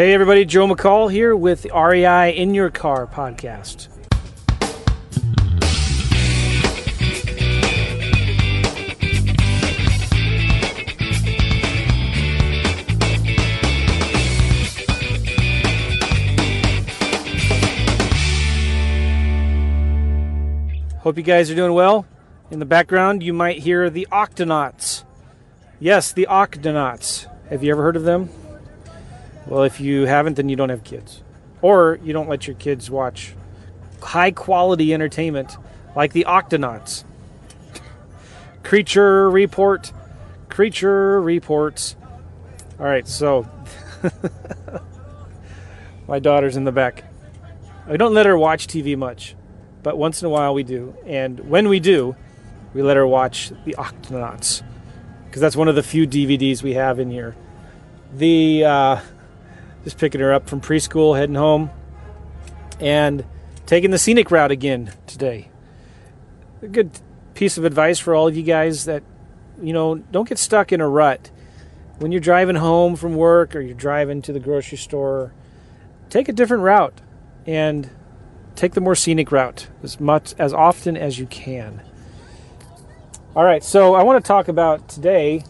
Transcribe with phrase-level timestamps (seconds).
[0.00, 3.88] Hey, everybody, Joe McCall here with the REI In Your Car podcast.
[21.00, 22.06] Hope you guys are doing well.
[22.50, 25.04] In the background, you might hear the Octonauts.
[25.78, 27.26] Yes, the Octonauts.
[27.50, 28.30] Have you ever heard of them?
[29.50, 31.22] Well, if you haven't, then you don't have kids.
[31.60, 33.34] Or you don't let your kids watch
[34.00, 35.58] high quality entertainment
[35.94, 37.04] like the Octonauts.
[38.62, 39.92] Creature Report.
[40.48, 41.96] Creature Reports.
[42.78, 43.46] All right, so
[46.08, 47.04] my daughter's in the back.
[47.88, 49.34] I don't let her watch TV much,
[49.82, 50.94] but once in a while we do.
[51.04, 52.14] And when we do,
[52.72, 54.62] we let her watch the Octonauts
[55.26, 57.34] because that's one of the few DVDs we have in here.
[58.14, 59.00] The uh,
[59.84, 61.70] just picking her up from preschool, heading home,
[62.78, 63.24] and
[63.66, 65.48] taking the scenic route again today.
[66.62, 66.90] A good
[67.34, 69.02] piece of advice for all of you guys that
[69.62, 71.30] you know don't get stuck in a rut
[71.98, 75.32] when you're driving home from work or you're driving to the grocery store.
[76.08, 77.00] Take a different route
[77.46, 77.88] and
[78.56, 81.82] take the more scenic route as much as often as you can.
[83.36, 85.44] All right, so I want to talk about today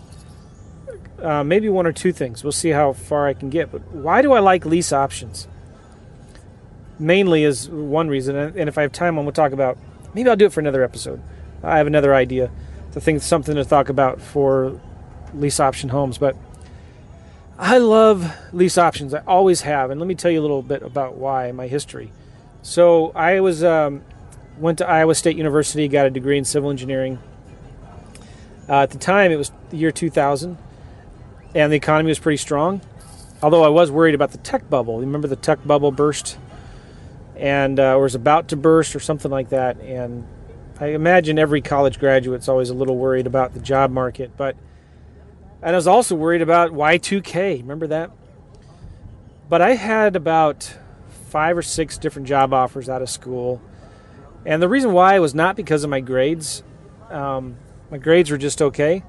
[1.23, 2.43] uh, maybe one or two things.
[2.43, 3.71] We'll see how far I can get.
[3.71, 5.49] But why do I like lease options?
[6.99, 9.79] Mainly is one reason, and if I have time, I'm going to talk about.
[10.15, 11.23] Maybe I'll do it for another episode.
[11.63, 12.51] I have another idea
[12.93, 14.79] to think something to talk about for
[15.33, 16.37] lease option homes, but
[17.59, 19.15] I love lease options.
[19.15, 22.13] I always have, and let me tell you a little bit about why my history.
[22.63, 24.03] So I was um,
[24.59, 27.19] went to Iowa State University, got a degree in civil engineering.
[28.69, 30.59] Uh, at the time, it was the year 2000
[31.55, 32.81] and the economy was pretty strong.
[33.43, 35.01] Although I was worried about the tech bubble.
[35.01, 36.39] Remember the tech bubble burst,
[37.37, 39.81] and uh, was about to burst or something like that.
[39.81, 40.27] And
[40.79, 44.37] I imagine every college graduate's always a little worried about the job market.
[44.37, 44.57] But
[45.63, 47.63] and I was also worried about Y2K.
[47.63, 48.11] Remember that?
[49.49, 50.77] But I had about
[51.29, 53.63] five or six different job offers out of school,
[54.45, 56.63] and the reason why was not because of my grades.
[57.09, 57.57] Um,
[57.91, 59.03] my grades were just okay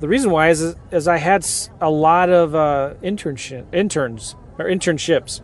[0.00, 1.46] the reason why is is I had
[1.80, 5.40] a lot of uh, internship interns or internships.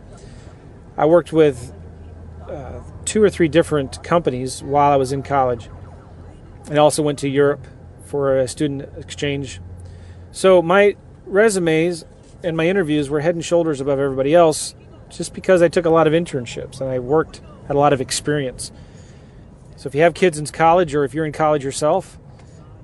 [0.97, 1.73] I worked with
[2.47, 5.69] uh, two or three different companies while I was in college,
[6.67, 7.65] and also went to Europe
[8.05, 9.59] for a student exchange.
[10.31, 12.05] So my resumes
[12.43, 14.75] and my interviews were head and shoulders above everybody else,
[15.09, 18.01] just because I took a lot of internships and I worked had a lot of
[18.01, 18.71] experience.
[19.75, 22.19] So if you have kids in college or if you're in college yourself,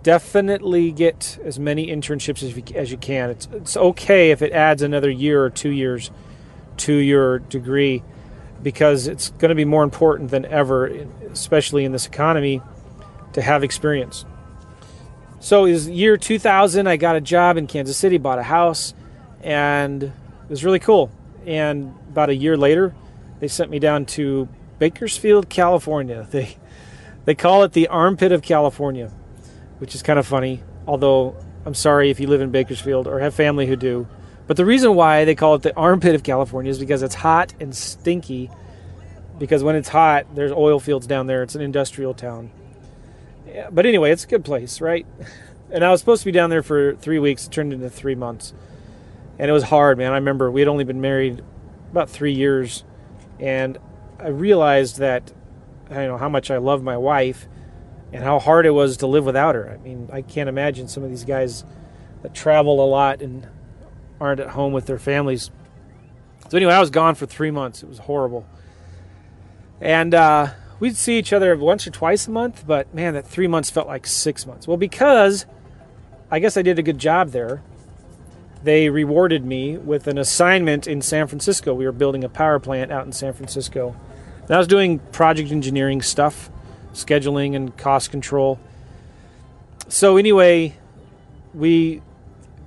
[0.09, 3.29] definitely get as many internships as you, as you can.
[3.29, 6.09] It's, it's okay if it adds another year or two years
[6.77, 8.01] to your degree
[8.63, 10.87] because it's going to be more important than ever,
[11.31, 12.59] especially in this economy,
[13.33, 14.25] to have experience.
[15.41, 16.87] So is year 2000.
[16.87, 18.95] I got a job in Kansas City, bought a house,
[19.43, 20.11] and it
[20.49, 21.11] was really cool.
[21.45, 22.95] And about a year later,
[23.41, 24.49] they sent me down to
[24.79, 26.27] Bakersfield, California.
[26.31, 26.57] They
[27.25, 29.11] they call it the armpit of California
[29.79, 30.61] which is kind of funny.
[30.87, 31.35] Although
[31.65, 34.07] I'm sorry if you live in Bakersfield or have family who do.
[34.47, 37.53] But the reason why they call it the armpit of California is because it's hot
[37.59, 38.49] and stinky.
[39.37, 41.43] Because when it's hot, there's oil fields down there.
[41.43, 42.51] It's an industrial town.
[43.47, 45.05] Yeah, but anyway, it's a good place, right?
[45.71, 47.45] And I was supposed to be down there for three weeks.
[47.45, 48.55] It turned into three months.
[49.37, 50.13] And it was hard, man.
[50.13, 51.43] I remember we had only been married
[51.91, 52.83] about three years.
[53.39, 53.77] And
[54.17, 55.31] I realized that,
[55.91, 57.47] I don't know, how much I love my wife
[58.11, 59.69] and how hard it was to live without her.
[59.69, 61.63] I mean, I can't imagine some of these guys
[62.21, 63.47] that travel a lot and
[64.19, 65.51] aren't at home with their families.
[66.49, 67.83] So anyway, I was gone for three months.
[67.83, 68.45] It was horrible,
[69.79, 70.47] and uh,
[70.79, 72.65] we'd see each other once or twice a month.
[72.65, 74.67] But man, that three months felt like six months.
[74.67, 75.45] Well, because
[76.31, 77.61] I guess I did a good job there.
[78.61, 81.73] They rewarded me with an assignment in San Francisco.
[81.73, 83.95] We were building a power plant out in San Francisco.
[84.41, 86.49] And I was doing project engineering stuff
[86.93, 88.59] scheduling and cost control.
[89.87, 90.75] So anyway,
[91.53, 92.01] we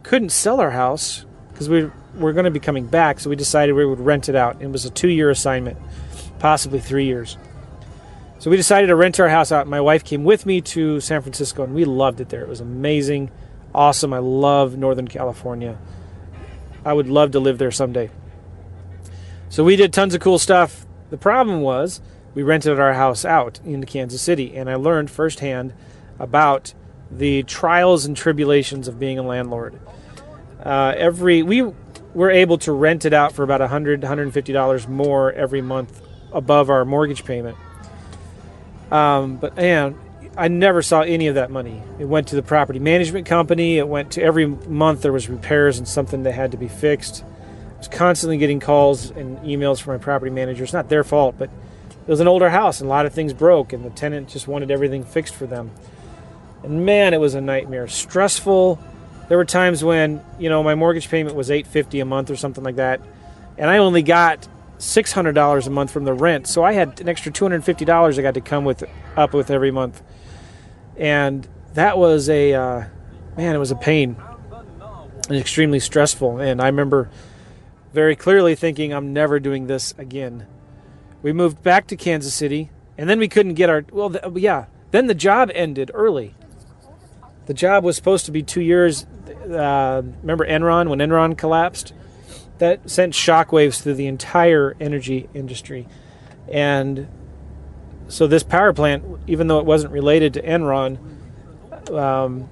[0.02, 3.74] couldn't sell our house because we were going to be coming back, so we decided
[3.74, 4.60] we would rent it out.
[4.60, 5.78] It was a two-year assignment,
[6.38, 7.38] possibly three years.
[8.38, 9.68] So we decided to rent our house out.
[9.68, 12.42] My wife came with me to San Francisco, and we loved it there.
[12.42, 13.30] It was amazing,
[13.72, 14.12] awesome.
[14.12, 15.78] I love Northern California.
[16.84, 18.10] I would love to live there someday.
[19.48, 20.84] So we did tons of cool stuff.
[21.10, 22.00] The problem was
[22.34, 25.72] we rented our house out in Kansas City, and I learned firsthand
[26.18, 26.74] about
[27.10, 29.78] the trials and tribulations of being a landlord.
[30.62, 31.62] Uh, every we
[32.14, 36.00] we're able to rent it out for about 100 $150 more every month
[36.32, 37.56] above our mortgage payment.
[38.90, 39.98] Um, but man,
[40.36, 41.82] I never saw any of that money.
[41.98, 43.78] It went to the property management company.
[43.78, 47.24] It went to every month there was repairs and something that had to be fixed.
[47.74, 50.64] I was constantly getting calls and emails from my property manager.
[50.64, 51.50] It's not their fault, but
[52.06, 54.48] it was an older house and a lot of things broke, and the tenant just
[54.48, 55.70] wanted everything fixed for them.
[56.62, 57.88] And man, it was a nightmare.
[57.88, 58.78] Stressful.
[59.28, 62.36] There were times when you know my mortgage payment was eight fifty a month or
[62.36, 63.00] something like that,
[63.56, 64.46] and I only got
[64.78, 66.46] six hundred dollars a month from the rent.
[66.46, 68.84] So I had an extra two hundred fifty dollars I got to come with
[69.16, 70.02] up with every month,
[70.96, 72.84] and that was a uh,
[73.36, 73.54] man.
[73.54, 74.16] It was a pain
[75.28, 76.38] and extremely stressful.
[76.38, 77.10] And I remember
[77.92, 80.46] very clearly thinking, I'm never doing this again.
[81.22, 84.66] We moved back to Kansas City, and then we couldn't get our well, the, yeah.
[84.90, 86.34] Then the job ended early.
[87.46, 89.06] The job was supposed to be two years.
[89.48, 91.94] Uh, remember Enron when Enron collapsed?
[92.58, 95.88] That sent shockwaves through the entire energy industry,
[96.50, 97.08] and
[98.08, 100.98] so this power plant, even though it wasn't related to Enron,
[101.90, 102.48] um,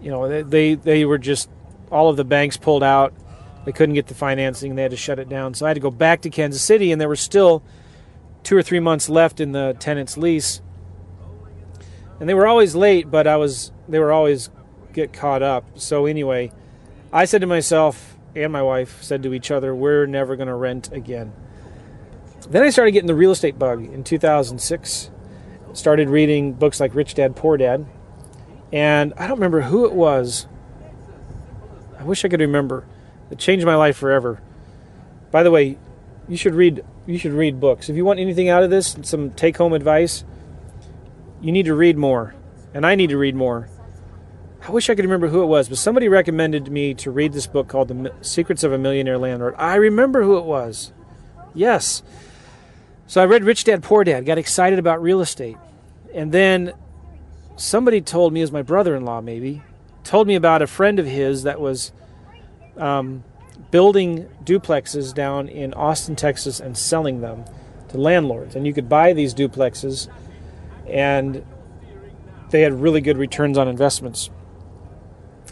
[0.00, 1.50] you know, they they were just
[1.90, 3.12] all of the banks pulled out.
[3.68, 4.76] They couldn't get the financing.
[4.76, 5.52] They had to shut it down.
[5.52, 7.62] So I had to go back to Kansas City, and there were still
[8.42, 10.62] two or three months left in the tenant's lease.
[12.18, 14.48] And they were always late, but I was they were always
[14.94, 15.66] get caught up.
[15.78, 16.50] So anyway,
[17.12, 20.54] I said to myself and my wife said to each other, "We're never going to
[20.54, 21.34] rent again."
[22.48, 25.10] Then I started getting the real estate bug in 2006.
[25.74, 27.84] Started reading books like Rich Dad Poor Dad,
[28.72, 30.46] and I don't remember who it was.
[31.98, 32.86] I wish I could remember.
[33.30, 34.40] It changed my life forever.
[35.30, 35.78] By the way,
[36.28, 37.88] you should read you should read books.
[37.88, 40.24] If you want anything out of this, some take-home advice,
[41.40, 42.34] you need to read more.
[42.74, 43.68] And I need to read more.
[44.66, 47.46] I wish I could remember who it was, but somebody recommended me to read this
[47.46, 49.54] book called The Secrets of a Millionaire Landlord.
[49.56, 50.92] I remember who it was.
[51.54, 52.02] Yes.
[53.06, 55.56] So I read Rich Dad Poor Dad, got excited about real estate.
[56.12, 56.74] And then
[57.56, 59.62] somebody told me, as my brother in law maybe,
[60.04, 61.92] told me about a friend of his that was
[62.78, 63.24] um,
[63.70, 67.44] building duplexes down in Austin, Texas, and selling them
[67.88, 68.54] to landlords.
[68.54, 70.08] And you could buy these duplexes,
[70.86, 71.44] and
[72.50, 74.30] they had really good returns on investments.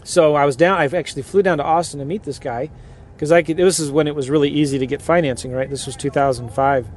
[0.03, 0.79] So I was down.
[0.79, 2.69] I actually flew down to Austin to meet this guy
[3.13, 3.57] because I could.
[3.57, 5.51] This is when it was really easy to get financing.
[5.51, 6.87] Right, this was 2005,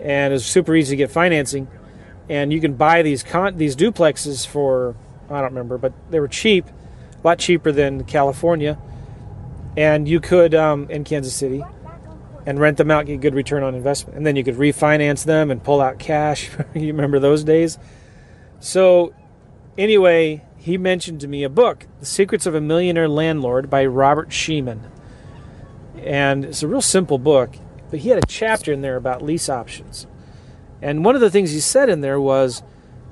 [0.00, 1.68] and it was super easy to get financing.
[2.28, 4.96] And you can buy these con- these duplexes for
[5.30, 8.78] I don't remember, but they were cheap, a lot cheaper than California
[9.76, 11.64] and you could um, in Kansas City
[12.44, 15.50] and rent them out, get good return on investment, and then you could refinance them
[15.50, 16.50] and pull out cash.
[16.74, 17.78] you remember those days?
[18.58, 19.14] So,
[19.78, 24.30] anyway, he mentioned to me a book, "The Secrets of a Millionaire Landlord" by Robert
[24.30, 24.80] Shemin,
[25.98, 27.56] and it's a real simple book,
[27.90, 30.06] but he had a chapter in there about lease options,
[30.80, 32.62] and one of the things he said in there was,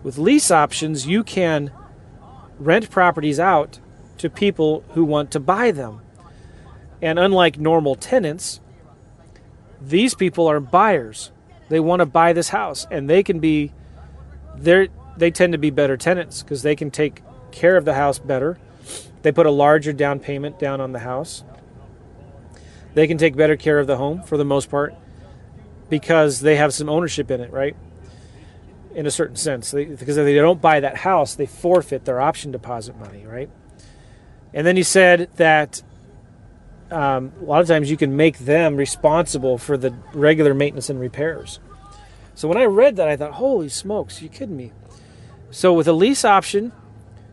[0.03, 1.71] with lease options, you can
[2.59, 3.79] rent properties out
[4.19, 6.01] to people who want to buy them
[7.03, 8.61] and unlike normal tenants,
[9.81, 11.33] these people are buyers.
[11.69, 13.73] They want to buy this house and they can be
[14.57, 18.19] they they tend to be better tenants because they can take care of the house
[18.19, 18.59] better.
[19.23, 21.45] They put a larger down payment down on the house.
[22.95, 24.95] They can take better care of the home for the most part
[25.89, 27.77] because they have some ownership in it, right?
[28.95, 32.21] In a certain sense, they, because if they don't buy that house, they forfeit their
[32.21, 33.49] option deposit money, right?
[34.53, 35.83] And then he said that
[36.91, 41.01] um, a lot of times you can make them responsible for the regular maintenance and
[41.01, 41.61] repairs.
[42.35, 44.73] So when I read that, I thought, holy smokes, you kidding me?
[45.51, 46.73] So with a lease option,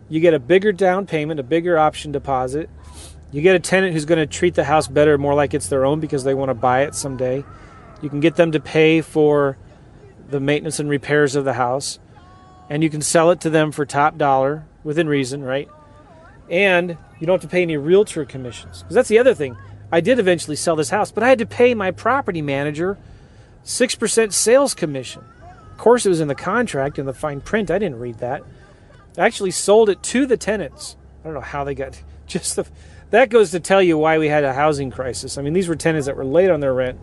[0.09, 2.69] you get a bigger down payment, a bigger option deposit.
[3.31, 5.85] You get a tenant who's going to treat the house better, more like it's their
[5.85, 7.43] own because they want to buy it someday.
[8.01, 9.57] You can get them to pay for
[10.29, 11.99] the maintenance and repairs of the house,
[12.69, 15.69] and you can sell it to them for top dollar within reason, right?
[16.49, 18.83] And you don't have to pay any realtor commissions.
[18.83, 19.57] Because that's the other thing.
[19.91, 22.97] I did eventually sell this house, but I had to pay my property manager
[23.63, 25.23] 6% sales commission.
[25.71, 27.69] Of course, it was in the contract in the fine print.
[27.69, 28.43] I didn't read that.
[29.17, 30.95] I actually sold it to the tenants.
[31.21, 32.65] I don't know how they got just the.
[33.09, 35.37] That goes to tell you why we had a housing crisis.
[35.37, 36.99] I mean, these were tenants that were late on their rent,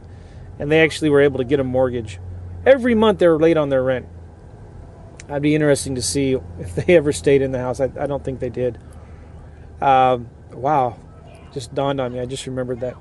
[0.59, 2.19] and they actually were able to get a mortgage.
[2.67, 4.07] Every month they were late on their rent.
[5.29, 7.81] I'd be interesting to see if they ever stayed in the house.
[7.81, 8.79] I, I don't think they did.
[9.81, 10.99] Um, wow,
[11.53, 12.21] just dawned on me.
[12.21, 12.97] I just remembered that.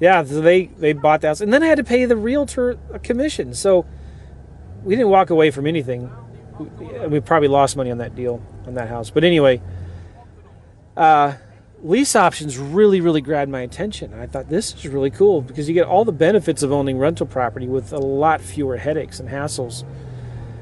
[0.00, 2.78] Yeah, so they they bought the house, and then I had to pay the realtor
[2.92, 3.54] a commission.
[3.54, 3.86] So
[4.84, 6.10] we didn't walk away from anything.
[6.58, 9.10] We, we probably lost money on that deal on that house.
[9.10, 9.62] But anyway,
[10.96, 11.34] uh,
[11.82, 14.12] lease options really, really grabbed my attention.
[14.14, 17.26] I thought this is really cool because you get all the benefits of owning rental
[17.26, 19.84] property with a lot fewer headaches and hassles.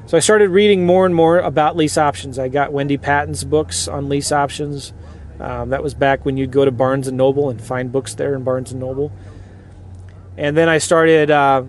[0.07, 2.37] So I started reading more and more about lease options.
[2.37, 4.93] I got Wendy Patton's books on lease options.
[5.39, 8.35] Um, that was back when you'd go to Barnes and Noble and find books there
[8.35, 9.11] in Barnes and Noble.
[10.37, 11.63] And then I started uh,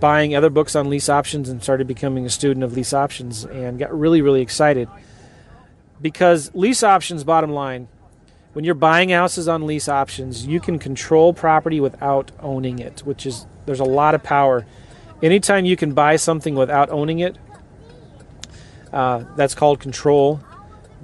[0.00, 3.78] buying other books on lease options and started becoming a student of lease options and
[3.78, 4.88] got really, really excited
[6.02, 7.88] because lease options, bottom line,
[8.52, 13.24] when you're buying houses on lease options, you can control property without owning it, which
[13.24, 14.66] is there's a lot of power.
[15.22, 17.38] Anytime you can buy something without owning it,
[18.92, 20.40] uh, that's called control.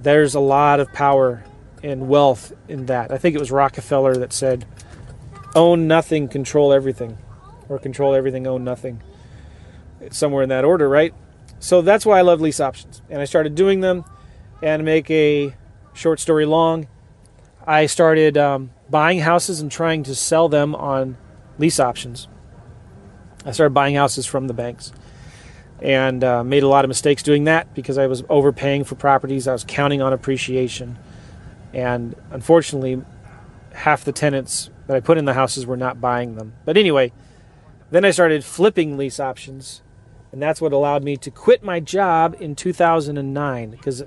[0.00, 1.42] There's a lot of power
[1.82, 3.10] and wealth in that.
[3.10, 4.64] I think it was Rockefeller that said,
[5.54, 7.18] "Own nothing, control everything,"
[7.68, 9.02] or "Control everything, own nothing."
[10.00, 11.12] It's somewhere in that order, right?
[11.58, 14.04] So that's why I love lease options, and I started doing them.
[14.60, 15.54] And make a
[15.94, 16.88] short story long,
[17.64, 21.16] I started um, buying houses and trying to sell them on
[21.58, 22.26] lease options.
[23.44, 24.92] I started buying houses from the banks
[25.80, 29.46] and uh, made a lot of mistakes doing that because I was overpaying for properties.
[29.46, 30.98] I was counting on appreciation.
[31.72, 33.02] And unfortunately,
[33.72, 36.54] half the tenants that I put in the houses were not buying them.
[36.64, 37.12] But anyway,
[37.90, 39.82] then I started flipping lease options.
[40.32, 44.02] And that's what allowed me to quit my job in 2009 because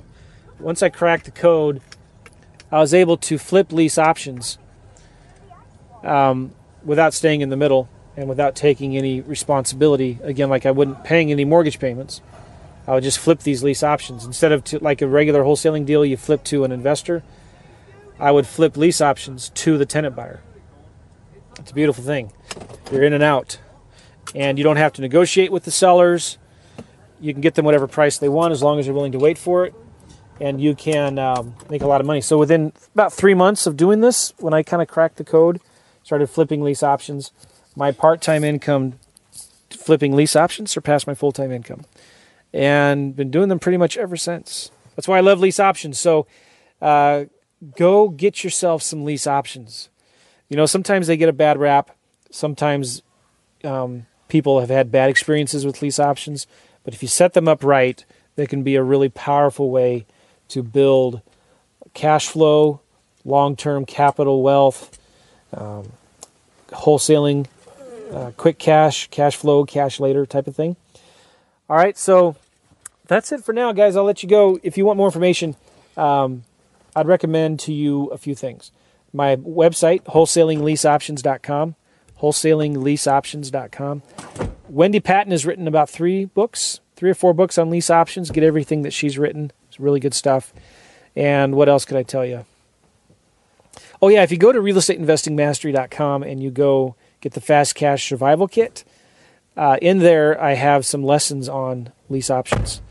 [0.60, 1.82] once I cracked the code,
[2.72, 4.58] I was able to flip lease options
[6.04, 10.20] um, without staying in the middle and without taking any responsibility.
[10.24, 12.22] Again, like I wouldn't paying any mortgage payments.
[12.88, 16.06] I would just flip these lease options instead of to, like a regular wholesaling deal.
[16.06, 17.24] You flip to an investor.
[18.20, 20.41] I would flip lease options to the tenant buyer.
[21.60, 22.32] It's a beautiful thing.
[22.91, 23.60] You're in and out,
[24.36, 26.38] and you don't have to negotiate with the sellers.
[27.20, 29.38] You can get them whatever price they want as long as you're willing to wait
[29.38, 29.75] for it
[30.41, 32.20] and you can um, make a lot of money.
[32.20, 35.62] So within about three months of doing this, when I kind of cracked the code,
[36.01, 37.32] started flipping lease options,
[37.75, 38.94] my part-time income
[39.70, 41.86] flipping lease options surpassed my full-time income,
[42.54, 44.72] and been doing them pretty much ever since.
[44.96, 46.00] That's why I love lease options.
[46.00, 46.28] So
[46.82, 47.25] uh,
[47.78, 49.90] go get yourself some lease options.
[50.50, 51.92] You know, sometimes they get a bad rap.
[52.30, 53.01] Sometimes
[53.63, 56.48] um, people have had bad experiences with lease options,
[56.84, 58.04] but if you set them up right,
[58.36, 60.06] they can be a really powerful way
[60.50, 61.22] to build
[61.94, 62.82] cash flow,
[63.24, 64.98] long term capital wealth,
[65.54, 65.92] um,
[66.70, 67.48] wholesaling,
[68.13, 70.75] uh, quick cash, cash flow, cash later type of thing.
[71.70, 72.36] All right, so
[73.08, 73.96] that's it for now, guys.
[73.96, 74.60] I'll let you go.
[74.63, 75.56] If you want more information,
[75.98, 76.44] um,
[76.96, 78.72] I'd recommend to you a few things.
[79.13, 81.75] My website, wholesalingleaseoptions.com,
[82.20, 84.03] wholesalingleaseoptions.com.
[84.70, 88.32] Wendy Patton has written about three books, three or four books on lease options.
[88.32, 89.51] Get everything that she's written.
[89.68, 90.53] It's really good stuff.
[91.15, 92.46] And what else could I tell you?
[94.01, 98.48] Oh, yeah, if you go to realestateinvestingmastery.com and you go get the Fast Cash Survival
[98.48, 98.84] Kit,
[99.56, 102.82] uh, in there I have some lessons on lease options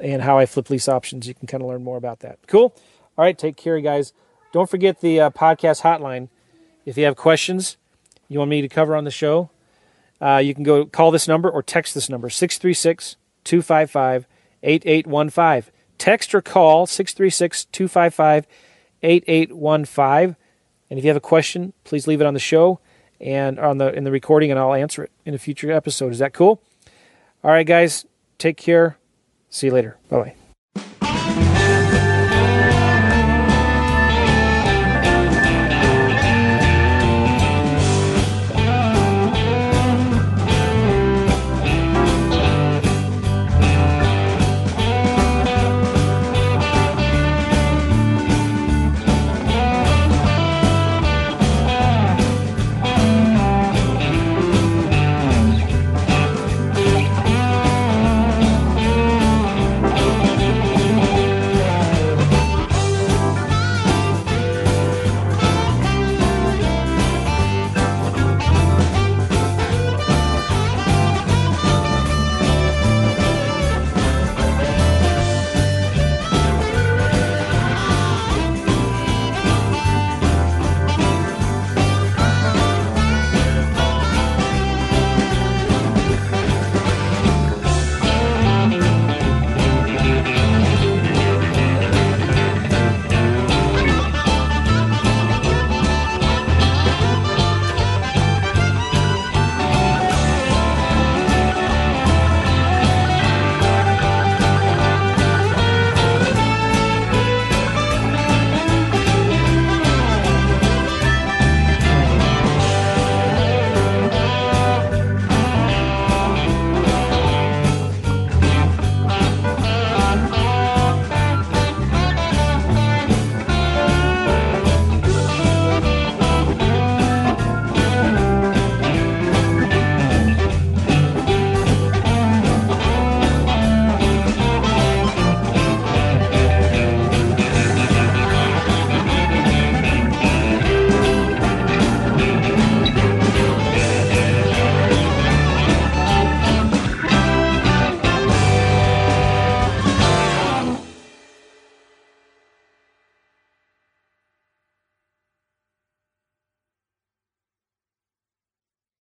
[0.00, 1.28] and how I flip lease options.
[1.28, 2.38] You can kind of learn more about that.
[2.46, 2.74] Cool?
[3.16, 4.12] All right, take care, guys.
[4.52, 6.28] Don't forget the uh, podcast hotline.
[6.84, 7.76] If you have questions
[8.28, 9.50] you want me to cover on the show,
[10.20, 14.26] uh, you can go call this number or text this number 636 255
[14.62, 18.46] 8815 text or call 636 255
[19.02, 20.36] 8815.
[20.88, 22.80] And if you have a question, please leave it on the show
[23.20, 26.12] and on the in the recording and I'll answer it in a future episode.
[26.12, 26.62] Is that cool?
[27.42, 28.06] All right guys,
[28.38, 28.98] take care.
[29.48, 29.96] See you later.
[30.08, 30.45] Bye-bye.